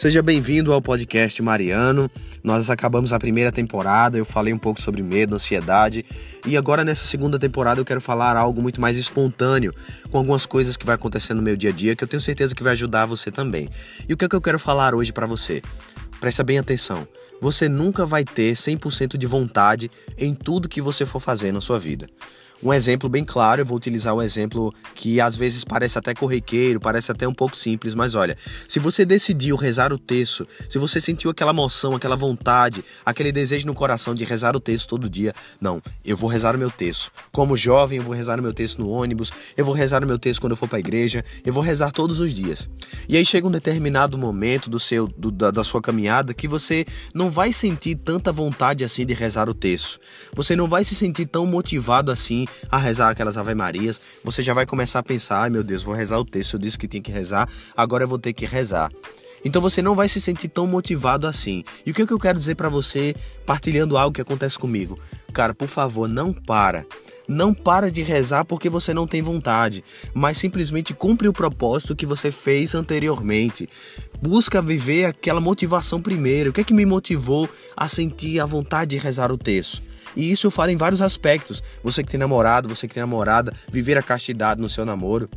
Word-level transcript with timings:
Seja 0.00 0.22
bem-vindo 0.22 0.72
ao 0.72 0.80
podcast 0.80 1.42
Mariano. 1.42 2.10
Nós 2.42 2.70
acabamos 2.70 3.12
a 3.12 3.18
primeira 3.18 3.52
temporada, 3.52 4.16
eu 4.16 4.24
falei 4.24 4.50
um 4.50 4.56
pouco 4.56 4.80
sobre 4.80 5.02
medo, 5.02 5.34
ansiedade, 5.34 6.06
e 6.46 6.56
agora 6.56 6.82
nessa 6.82 7.04
segunda 7.04 7.38
temporada 7.38 7.82
eu 7.82 7.84
quero 7.84 8.00
falar 8.00 8.34
algo 8.34 8.62
muito 8.62 8.80
mais 8.80 8.96
espontâneo, 8.96 9.74
com 10.10 10.16
algumas 10.16 10.46
coisas 10.46 10.74
que 10.74 10.86
vai 10.86 10.94
acontecer 10.94 11.34
no 11.34 11.42
meu 11.42 11.54
dia 11.54 11.68
a 11.68 11.72
dia 11.74 11.94
que 11.94 12.02
eu 12.02 12.08
tenho 12.08 12.18
certeza 12.22 12.54
que 12.54 12.62
vai 12.62 12.72
ajudar 12.72 13.04
você 13.04 13.30
também. 13.30 13.68
E 14.08 14.14
o 14.14 14.16
que 14.16 14.24
é 14.24 14.28
que 14.28 14.34
eu 14.34 14.40
quero 14.40 14.58
falar 14.58 14.94
hoje 14.94 15.12
para 15.12 15.26
você? 15.26 15.60
Presta 16.18 16.42
bem 16.42 16.58
atenção. 16.58 17.06
Você 17.38 17.68
nunca 17.68 18.06
vai 18.06 18.24
ter 18.24 18.54
100% 18.54 19.18
de 19.18 19.26
vontade 19.26 19.90
em 20.16 20.34
tudo 20.34 20.66
que 20.66 20.80
você 20.80 21.04
for 21.04 21.20
fazer 21.20 21.52
na 21.52 21.60
sua 21.60 21.78
vida. 21.78 22.06
Um 22.62 22.74
exemplo 22.74 23.08
bem 23.08 23.24
claro, 23.24 23.62
eu 23.62 23.66
vou 23.66 23.76
utilizar 23.76 24.14
um 24.14 24.20
exemplo 24.20 24.74
que 24.94 25.18
às 25.18 25.34
vezes 25.34 25.64
parece 25.64 25.96
até 25.96 26.12
corriqueiro, 26.12 26.78
parece 26.78 27.10
até 27.10 27.26
um 27.26 27.32
pouco 27.32 27.56
simples, 27.56 27.94
mas 27.94 28.14
olha, 28.14 28.36
se 28.68 28.78
você 28.78 29.06
decidiu 29.06 29.56
rezar 29.56 29.94
o 29.94 29.98
texto, 29.98 30.46
se 30.68 30.78
você 30.78 31.00
sentiu 31.00 31.30
aquela 31.30 31.52
emoção, 31.52 31.94
aquela 31.94 32.16
vontade, 32.16 32.84
aquele 33.04 33.32
desejo 33.32 33.66
no 33.66 33.72
coração 33.72 34.14
de 34.14 34.24
rezar 34.24 34.54
o 34.54 34.60
texto 34.60 34.88
todo 34.88 35.08
dia, 35.08 35.32
não, 35.58 35.80
eu 36.04 36.18
vou 36.18 36.28
rezar 36.28 36.54
o 36.54 36.58
meu 36.58 36.70
texto. 36.70 37.10
Como 37.32 37.56
jovem, 37.56 37.98
eu 37.98 38.04
vou 38.04 38.14
rezar 38.14 38.38
o 38.38 38.42
meu 38.42 38.52
texto 38.52 38.78
no 38.80 38.90
ônibus, 38.90 39.32
eu 39.56 39.64
vou 39.64 39.72
rezar 39.72 40.04
o 40.04 40.06
meu 40.06 40.18
texto 40.18 40.40
quando 40.40 40.52
eu 40.52 40.56
for 40.56 40.68
para 40.68 40.76
a 40.76 40.80
igreja, 40.80 41.24
eu 41.44 41.54
vou 41.54 41.62
rezar 41.62 41.92
todos 41.92 42.20
os 42.20 42.34
dias. 42.34 42.68
E 43.08 43.16
aí 43.16 43.24
chega 43.24 43.46
um 43.46 43.50
determinado 43.50 44.18
momento 44.18 44.68
do 44.68 44.78
seu 44.78 45.06
do, 45.06 45.30
da, 45.30 45.50
da 45.50 45.64
sua 45.64 45.80
caminhada 45.80 46.34
que 46.34 46.46
você 46.46 46.84
não 47.14 47.30
vai 47.30 47.54
sentir 47.54 47.94
tanta 47.94 48.30
vontade 48.30 48.84
assim 48.84 49.06
de 49.06 49.14
rezar 49.14 49.48
o 49.48 49.54
texto. 49.54 49.98
Você 50.34 50.54
não 50.54 50.68
vai 50.68 50.84
se 50.84 50.94
sentir 50.94 51.24
tão 51.24 51.46
motivado 51.46 52.12
assim 52.12 52.46
a 52.70 52.78
rezar 52.78 53.10
aquelas 53.10 53.36
Ave 53.36 53.54
Marias, 53.54 54.00
você 54.24 54.42
já 54.42 54.54
vai 54.54 54.66
começar 54.66 55.00
a 55.00 55.02
pensar: 55.02 55.42
ai 55.42 55.50
meu 55.50 55.62
Deus, 55.62 55.82
vou 55.82 55.94
rezar 55.94 56.18
o 56.18 56.24
texto, 56.24 56.54
eu 56.54 56.60
disse 56.60 56.78
que 56.78 56.88
tinha 56.88 57.02
que 57.02 57.12
rezar, 57.12 57.48
agora 57.76 58.04
eu 58.04 58.08
vou 58.08 58.18
ter 58.18 58.32
que 58.32 58.46
rezar. 58.46 58.90
Então 59.44 59.62
você 59.62 59.80
não 59.80 59.94
vai 59.94 60.08
se 60.08 60.20
sentir 60.20 60.48
tão 60.48 60.66
motivado 60.66 61.26
assim. 61.26 61.64
E 61.84 61.90
o 61.90 61.94
que, 61.94 62.02
é 62.02 62.06
que 62.06 62.12
eu 62.12 62.18
quero 62.18 62.38
dizer 62.38 62.56
para 62.56 62.68
você, 62.68 63.14
partilhando 63.46 63.96
algo 63.96 64.14
que 64.14 64.20
acontece 64.20 64.58
comigo? 64.58 64.98
Cara, 65.32 65.54
por 65.54 65.68
favor, 65.68 66.08
não 66.08 66.32
para. 66.32 66.84
Não 67.26 67.54
para 67.54 67.90
de 67.90 68.02
rezar 68.02 68.44
porque 68.44 68.68
você 68.68 68.92
não 68.92 69.06
tem 69.06 69.22
vontade, 69.22 69.84
mas 70.12 70.36
simplesmente 70.36 70.92
cumpre 70.92 71.28
o 71.28 71.32
propósito 71.32 71.94
que 71.94 72.04
você 72.04 72.32
fez 72.32 72.74
anteriormente. 72.74 73.68
Busca 74.20 74.60
viver 74.60 75.04
aquela 75.04 75.40
motivação 75.40 76.02
primeiro. 76.02 76.50
O 76.50 76.52
que 76.52 76.60
é 76.60 76.64
que 76.64 76.74
me 76.74 76.84
motivou 76.84 77.48
a 77.76 77.86
sentir 77.86 78.40
a 78.40 78.44
vontade 78.44 78.96
de 78.96 78.98
rezar 78.98 79.30
o 79.30 79.38
texto? 79.38 79.89
E 80.16 80.30
isso 80.30 80.46
eu 80.46 80.50
falo 80.50 80.70
em 80.70 80.76
vários 80.76 81.02
aspectos. 81.02 81.62
Você 81.82 82.02
que 82.02 82.10
tem 82.10 82.20
namorado, 82.20 82.68
você 82.68 82.86
que 82.88 82.94
tem 82.94 83.00
namorada, 83.00 83.52
viver 83.70 83.96
a 83.98 84.02
castidade 84.02 84.60
no 84.60 84.68
seu 84.68 84.84
namoro. 84.84 85.28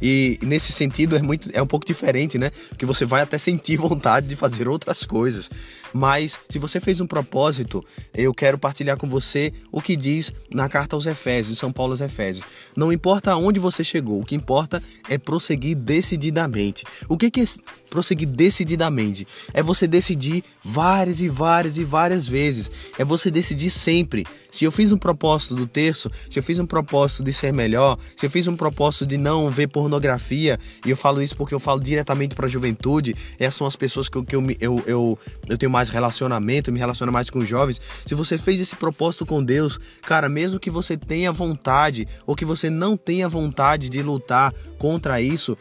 E 0.00 0.38
nesse 0.42 0.72
sentido 0.72 1.16
é 1.16 1.22
muito 1.22 1.50
é 1.52 1.62
um 1.62 1.66
pouco 1.66 1.86
diferente, 1.86 2.38
né? 2.38 2.50
Porque 2.68 2.86
você 2.86 3.04
vai 3.04 3.22
até 3.22 3.38
sentir 3.38 3.76
vontade 3.78 4.26
de 4.26 4.36
fazer 4.36 4.68
outras 4.68 5.04
coisas. 5.04 5.50
Mas 5.92 6.38
se 6.48 6.58
você 6.58 6.80
fez 6.80 7.00
um 7.00 7.06
propósito, 7.06 7.84
eu 8.12 8.34
quero 8.34 8.58
partilhar 8.58 8.96
com 8.96 9.08
você 9.08 9.52
o 9.70 9.80
que 9.80 9.94
diz 9.94 10.32
na 10.52 10.68
carta 10.68 10.96
aos 10.96 11.06
Efésios, 11.06 11.58
São 11.58 11.72
Paulo 11.72 11.92
aos 11.92 12.00
Efésios. 12.00 12.44
Não 12.76 12.92
importa 12.92 13.30
aonde 13.30 13.60
você 13.60 13.84
chegou, 13.84 14.20
o 14.20 14.24
que 14.24 14.34
importa 14.34 14.82
é 15.08 15.16
prosseguir 15.16 15.76
decididamente. 15.76 16.84
O 17.08 17.16
que 17.16 17.26
é 17.26 17.44
prosseguir 17.88 18.26
decididamente? 18.26 19.26
É 19.52 19.62
você 19.62 19.86
decidir 19.86 20.42
várias 20.60 21.20
e 21.20 21.28
várias 21.28 21.78
e 21.78 21.84
várias 21.84 22.26
vezes. 22.26 22.70
É 22.98 23.04
você 23.04 23.30
decidir 23.30 23.70
sempre. 23.70 24.26
Se 24.50 24.64
eu 24.64 24.72
fiz 24.72 24.90
um 24.90 24.98
propósito 24.98 25.54
do 25.54 25.66
terço, 25.66 26.10
se 26.28 26.38
eu 26.38 26.42
fiz 26.42 26.58
um 26.58 26.66
propósito 26.66 27.22
de 27.22 27.32
ser 27.32 27.52
melhor, 27.52 27.98
se 28.16 28.26
eu 28.26 28.30
fiz 28.30 28.48
um 28.48 28.56
propósito 28.56 29.06
de 29.06 29.16
não 29.16 29.50
ver 29.50 29.68
pornografia, 29.84 30.58
e 30.84 30.90
eu 30.90 30.96
falo 30.96 31.20
isso 31.20 31.36
porque 31.36 31.54
eu 31.54 31.60
falo 31.60 31.78
diretamente 31.78 32.34
para 32.34 32.46
a 32.46 32.48
juventude, 32.48 33.14
essas 33.38 33.54
são 33.54 33.66
as 33.66 33.76
pessoas 33.76 34.08
que, 34.08 34.16
eu, 34.16 34.24
que 34.24 34.34
eu, 34.34 34.42
eu, 34.58 34.82
eu, 34.86 35.18
eu 35.46 35.58
tenho 35.58 35.70
mais 35.70 35.90
relacionamento, 35.90 36.72
me 36.72 36.78
relaciono 36.78 37.12
mais 37.12 37.28
com 37.28 37.38
os 37.38 37.48
jovens. 37.48 37.80
Se 38.06 38.14
você 38.14 38.38
fez 38.38 38.60
esse 38.60 38.74
propósito 38.74 39.26
com 39.26 39.44
Deus, 39.44 39.78
cara, 40.02 40.28
mesmo 40.28 40.58
que 40.58 40.70
você 40.70 40.96
tenha 40.96 41.30
vontade 41.30 42.08
ou 42.26 42.34
que 42.34 42.46
você 42.46 42.70
não 42.70 42.96
tenha 42.96 43.28
vontade 43.28 43.90
de 43.90 44.02
lutar 44.02 44.54
contra 44.78 45.20
isso, 45.20 45.56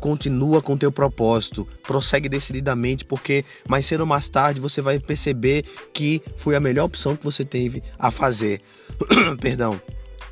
continua 0.00 0.62
com 0.62 0.76
teu 0.76 0.90
propósito, 0.90 1.68
prossegue 1.82 2.30
decididamente, 2.30 3.04
porque 3.04 3.44
mais 3.68 3.84
cedo 3.84 4.00
ou 4.00 4.06
mais 4.06 4.28
tarde 4.28 4.58
você 4.58 4.80
vai 4.80 4.98
perceber 4.98 5.64
que 5.92 6.22
foi 6.36 6.56
a 6.56 6.60
melhor 6.60 6.84
opção 6.84 7.14
que 7.14 7.24
você 7.24 7.44
teve 7.44 7.82
a 7.98 8.10
fazer. 8.10 8.62
Perdão. 9.40 9.78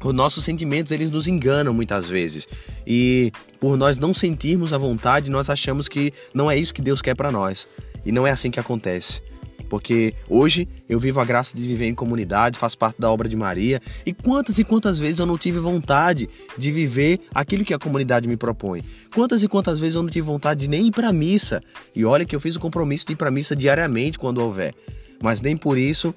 Os 0.04 0.12
nossos 0.12 0.44
sentimentos, 0.44 0.92
eles 0.92 1.10
nos 1.10 1.26
enganam 1.26 1.72
muitas 1.72 2.06
vezes. 2.06 2.46
E 2.86 3.32
por 3.58 3.76
nós 3.78 3.96
não 3.96 4.12
sentirmos 4.12 4.74
a 4.74 4.78
vontade, 4.78 5.30
nós 5.30 5.48
achamos 5.48 5.88
que 5.88 6.12
não 6.34 6.50
é 6.50 6.58
isso 6.58 6.74
que 6.74 6.82
Deus 6.82 7.00
quer 7.00 7.16
para 7.16 7.32
nós. 7.32 7.66
E 8.04 8.12
não 8.12 8.26
é 8.26 8.30
assim 8.30 8.50
que 8.50 8.60
acontece. 8.60 9.22
Porque 9.66 10.14
hoje 10.28 10.68
eu 10.86 11.00
vivo 11.00 11.20
a 11.20 11.24
graça 11.24 11.56
de 11.56 11.62
viver 11.62 11.86
em 11.86 11.94
comunidade, 11.94 12.58
faço 12.58 12.76
parte 12.76 13.00
da 13.00 13.10
obra 13.10 13.26
de 13.26 13.34
Maria. 13.34 13.80
E 14.04 14.12
quantas 14.12 14.58
e 14.58 14.64
quantas 14.64 14.98
vezes 14.98 15.20
eu 15.20 15.26
não 15.26 15.38
tive 15.38 15.58
vontade 15.58 16.28
de 16.56 16.70
viver 16.70 17.20
aquilo 17.34 17.64
que 17.64 17.72
a 17.72 17.78
comunidade 17.78 18.28
me 18.28 18.36
propõe? 18.36 18.84
Quantas 19.14 19.42
e 19.42 19.48
quantas 19.48 19.80
vezes 19.80 19.96
eu 19.96 20.02
não 20.02 20.10
tive 20.10 20.26
vontade 20.26 20.60
de 20.60 20.68
nem 20.68 20.86
ir 20.88 20.90
para 20.90 21.10
missa? 21.14 21.62
E 21.96 22.04
olha 22.04 22.26
que 22.26 22.36
eu 22.36 22.40
fiz 22.40 22.54
o 22.56 22.60
compromisso 22.60 23.06
de 23.06 23.14
ir 23.14 23.16
para 23.16 23.30
missa 23.30 23.56
diariamente 23.56 24.18
quando 24.18 24.38
houver. 24.38 24.74
Mas 25.22 25.40
nem 25.40 25.56
por 25.56 25.78
isso 25.78 26.14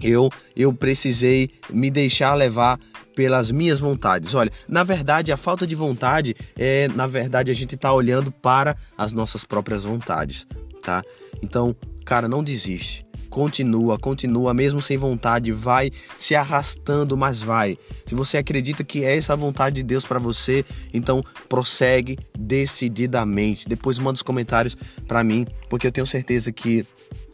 eu 0.00 0.30
eu 0.54 0.72
precisei 0.72 1.50
me 1.70 1.90
deixar 1.90 2.34
levar 2.34 2.78
pelas 3.14 3.50
minhas 3.50 3.80
vontades. 3.80 4.34
Olha, 4.34 4.50
na 4.68 4.82
verdade, 4.82 5.32
a 5.32 5.36
falta 5.36 5.66
de 5.66 5.74
vontade 5.74 6.34
é, 6.56 6.88
na 6.88 7.06
verdade, 7.06 7.50
a 7.50 7.54
gente 7.54 7.74
está 7.74 7.92
olhando 7.92 8.30
para 8.30 8.76
as 8.96 9.12
nossas 9.12 9.44
próprias 9.44 9.84
vontades, 9.84 10.46
tá? 10.82 11.02
Então, 11.42 11.74
cara, 12.04 12.28
não 12.28 12.42
desiste. 12.42 13.03
Continua, 13.34 13.98
continua, 13.98 14.54
mesmo 14.54 14.80
sem 14.80 14.96
vontade, 14.96 15.50
vai 15.50 15.90
se 16.16 16.36
arrastando, 16.36 17.16
mas 17.16 17.42
vai. 17.42 17.76
Se 18.06 18.14
você 18.14 18.36
acredita 18.36 18.84
que 18.84 19.02
é 19.02 19.16
essa 19.16 19.34
vontade 19.34 19.74
de 19.74 19.82
Deus 19.82 20.04
para 20.04 20.20
você, 20.20 20.64
então 20.92 21.20
prossegue 21.48 22.16
decididamente. 22.38 23.68
Depois 23.68 23.98
manda 23.98 24.14
os 24.14 24.22
comentários 24.22 24.76
para 25.08 25.24
mim, 25.24 25.48
porque 25.68 25.84
eu 25.84 25.90
tenho 25.90 26.06
certeza 26.06 26.52
que 26.52 26.86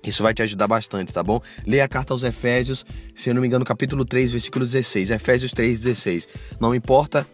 isso 0.02 0.22
vai 0.22 0.32
te 0.32 0.40
ajudar 0.40 0.66
bastante, 0.66 1.12
tá 1.12 1.22
bom? 1.22 1.38
Leia 1.66 1.84
a 1.84 1.88
carta 1.88 2.14
aos 2.14 2.22
Efésios, 2.22 2.82
se 3.14 3.28
eu 3.28 3.34
não 3.34 3.42
me 3.42 3.46
engano, 3.46 3.62
capítulo 3.62 4.02
3, 4.02 4.32
versículo 4.32 4.64
16. 4.64 5.10
Efésios 5.10 5.52
3, 5.52 5.82
16. 5.82 6.28
Não 6.58 6.74
importa 6.74 7.26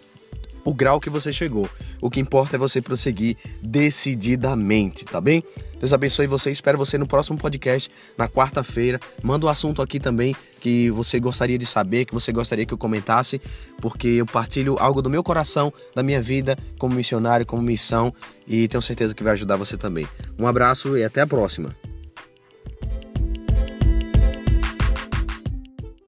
o 0.67 0.75
grau 0.75 1.01
que 1.01 1.09
você 1.09 1.33
chegou. 1.33 1.71
O 2.03 2.11
que 2.11 2.21
importa 2.21 2.57
é 2.57 2.59
você 2.59 2.83
prosseguir 2.83 3.37
decididamente, 3.63 5.05
tá 5.05 5.21
bem? 5.21 5.43
Deus 5.79 5.93
abençoe 5.93 6.27
você. 6.27 6.51
Espero 6.51 6.77
você 6.77 6.99
no 6.99 7.07
próximo 7.07 7.39
podcast, 7.39 7.89
na 8.19 8.29
quarta-feira. 8.29 9.01
Manda 9.23 9.47
o 9.47 9.49
um 9.49 9.53
assunto 9.53 9.81
aqui 9.81 10.01
também 10.01 10.35
que 10.61 10.91
você 10.91 11.21
gostaria 11.21 11.57
de 11.57 11.65
saber, 11.65 12.05
que 12.05 12.13
você 12.13 12.33
gostaria 12.33 12.67
que 12.67 12.75
eu 12.75 12.79
comentasse, 12.79 13.41
porque 13.81 14.09
eu 14.09 14.27
partilho 14.27 14.77
algo 14.81 15.01
do 15.01 15.09
meu 15.09 15.23
coração, 15.23 15.73
da 15.95 16.03
minha 16.03 16.21
vida 16.21 16.59
como 16.79 16.97
missionário, 16.97 17.47
como 17.47 17.63
missão, 17.63 18.13
e 18.47 18.67
tenho 18.67 18.83
certeza 18.83 19.15
que 19.15 19.23
vai 19.23 19.35
ajudar 19.35 19.57
você 19.57 19.77
também. 19.77 20.09
Um 20.37 20.49
abraço 20.49 20.97
e 20.97 21.05
até 21.05 21.21
a 21.21 21.27
próxima. 21.27 21.75